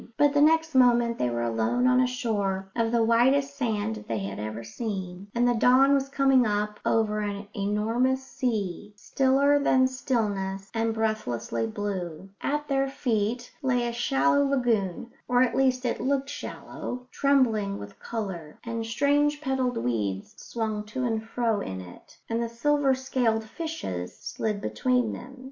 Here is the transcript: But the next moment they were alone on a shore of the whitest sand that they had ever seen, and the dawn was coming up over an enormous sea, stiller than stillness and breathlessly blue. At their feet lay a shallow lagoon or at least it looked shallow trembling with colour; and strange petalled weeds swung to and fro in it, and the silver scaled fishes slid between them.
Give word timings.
But 0.17 0.33
the 0.33 0.41
next 0.41 0.73
moment 0.73 1.19
they 1.19 1.29
were 1.29 1.43
alone 1.43 1.85
on 1.85 1.99
a 2.01 2.07
shore 2.07 2.71
of 2.75 2.91
the 2.91 3.03
whitest 3.03 3.55
sand 3.55 3.93
that 3.95 4.07
they 4.07 4.17
had 4.17 4.39
ever 4.39 4.63
seen, 4.63 5.27
and 5.35 5.47
the 5.47 5.53
dawn 5.53 5.93
was 5.93 6.09
coming 6.09 6.43
up 6.43 6.79
over 6.83 7.19
an 7.19 7.47
enormous 7.55 8.23
sea, 8.23 8.93
stiller 8.95 9.59
than 9.59 9.85
stillness 9.85 10.71
and 10.73 10.95
breathlessly 10.95 11.67
blue. 11.67 12.31
At 12.41 12.67
their 12.67 12.87
feet 12.89 13.53
lay 13.61 13.87
a 13.87 13.93
shallow 13.93 14.43
lagoon 14.43 15.11
or 15.27 15.43
at 15.43 15.53
least 15.55 15.85
it 15.85 16.01
looked 16.01 16.29
shallow 16.31 17.05
trembling 17.11 17.77
with 17.77 17.99
colour; 17.99 18.57
and 18.63 18.83
strange 18.83 19.39
petalled 19.39 19.77
weeds 19.77 20.33
swung 20.35 20.83
to 20.85 21.03
and 21.03 21.23
fro 21.23 21.59
in 21.59 21.79
it, 21.79 22.17
and 22.27 22.41
the 22.41 22.49
silver 22.49 22.95
scaled 22.95 23.43
fishes 23.43 24.17
slid 24.17 24.61
between 24.61 25.13
them. 25.13 25.37